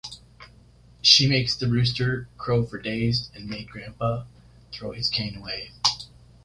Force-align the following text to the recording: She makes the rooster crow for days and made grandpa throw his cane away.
She 1.03 1.27
makes 1.29 1.55
the 1.55 1.67
rooster 1.67 2.27
crow 2.35 2.65
for 2.65 2.79
days 2.79 3.29
and 3.35 3.47
made 3.47 3.69
grandpa 3.69 4.25
throw 4.71 4.93
his 4.93 5.09
cane 5.11 5.35
away. 5.35 5.73